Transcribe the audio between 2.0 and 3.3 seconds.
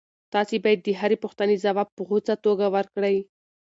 غوڅه توګه ورکړئ.